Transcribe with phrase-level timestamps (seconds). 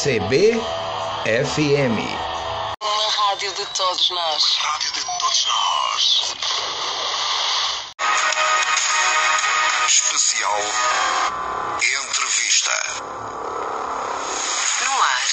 [0.00, 0.60] CBFM.
[2.80, 4.44] Uma rádio de todos nós.
[4.60, 6.36] Rádio de todos nós.
[9.88, 10.60] Especial
[11.82, 12.70] Entrevista.
[14.84, 15.26] No ar.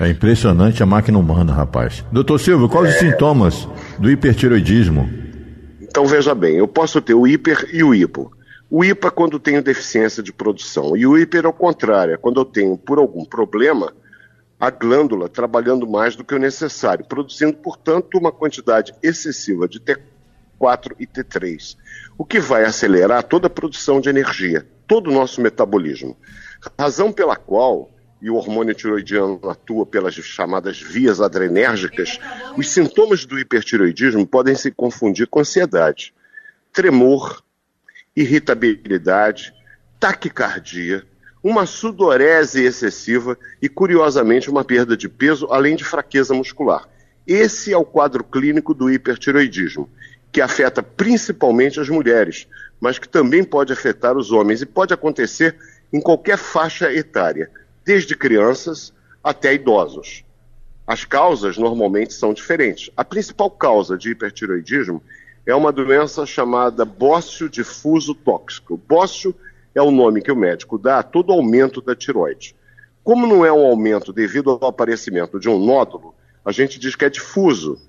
[0.00, 2.02] É impressionante a máquina humana, rapaz.
[2.10, 5.10] Doutor Silvio, quais os sintomas do hipertiroidismo?
[5.82, 8.32] Então veja bem, eu posso ter o hiper e o hipo.
[8.70, 12.38] O é quando tenho deficiência de produção, e o hiper é o contrário, é quando
[12.38, 13.94] eu tenho, por algum problema,
[14.60, 20.94] a glândula trabalhando mais do que o necessário, produzindo, portanto, uma quantidade excessiva de T4
[21.00, 21.78] e T3,
[22.18, 26.14] o que vai acelerar toda a produção de energia, todo o nosso metabolismo.
[26.78, 27.90] Razão pela qual,
[28.20, 32.20] e o hormônio tiroidiano atua pelas chamadas vias adrenérgicas,
[32.54, 36.12] os sintomas do hipertiroidismo podem se confundir com ansiedade,
[36.70, 37.42] tremor,
[38.20, 39.54] irritabilidade,
[40.00, 41.04] taquicardia,
[41.40, 46.88] uma sudorese excessiva e, curiosamente, uma perda de peso, além de fraqueza muscular.
[47.24, 49.88] Esse é o quadro clínico do hipertiroidismo,
[50.32, 52.48] que afeta principalmente as mulheres,
[52.80, 55.56] mas que também pode afetar os homens e pode acontecer
[55.92, 57.48] em qualquer faixa etária,
[57.84, 58.92] desde crianças
[59.22, 60.24] até idosos.
[60.84, 62.90] As causas normalmente são diferentes.
[62.96, 65.02] A principal causa de hipertiroidismo
[65.48, 68.76] é uma doença chamada bócio difuso tóxico.
[68.76, 69.34] Bócio
[69.74, 72.54] é o nome que o médico dá a todo aumento da tiroide.
[73.02, 77.06] Como não é um aumento devido ao aparecimento de um nódulo, a gente diz que
[77.06, 77.80] é difuso.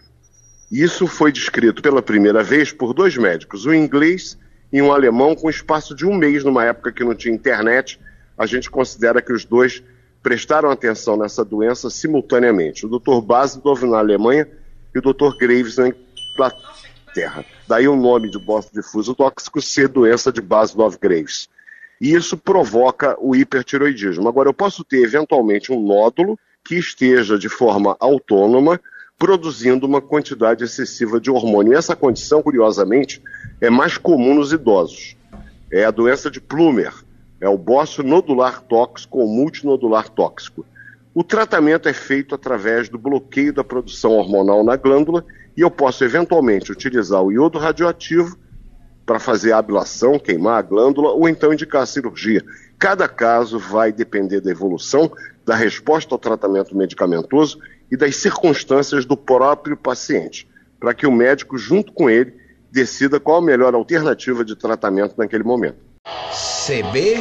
[0.71, 4.37] Isso foi descrito pela primeira vez por dois médicos, um inglês
[4.71, 7.99] e um alemão, com espaço de um mês, numa época que não tinha internet.
[8.37, 9.83] A gente considera que os dois
[10.23, 12.85] prestaram atenção nessa doença simultaneamente.
[12.85, 13.19] O Dr.
[13.21, 14.47] Basdorf na Alemanha
[14.95, 15.35] e o Dr.
[15.37, 16.79] Graves na Inglaterra.
[17.67, 21.49] Daí o nome de bócio difuso tóxico ser doença de Basdorf-Graves.
[21.99, 24.27] E isso provoca o hipertiroidismo.
[24.27, 28.79] Agora, eu posso ter eventualmente um nódulo que esteja de forma autônoma
[29.17, 31.73] produzindo uma quantidade excessiva de hormônio.
[31.73, 33.21] E essa condição, curiosamente,
[33.59, 35.17] é mais comum nos idosos.
[35.69, 36.93] É a doença de Plumer,
[37.41, 40.65] é o bócio nodular tóxico ou multinodular tóxico.
[41.13, 45.25] O tratamento é feito através do bloqueio da produção hormonal na glândula
[45.59, 48.37] e eu posso eventualmente utilizar o iodo radioativo
[49.05, 52.41] para fazer a ablação, queimar a glândula ou então indicar a cirurgia.
[52.77, 55.11] Cada caso vai depender da evolução,
[55.45, 57.59] da resposta ao tratamento medicamentoso
[57.91, 60.47] e das circunstâncias do próprio paciente,
[60.79, 62.33] para que o médico, junto com ele,
[62.71, 65.79] decida qual a melhor alternativa de tratamento naquele momento.
[66.65, 67.19] CBFM.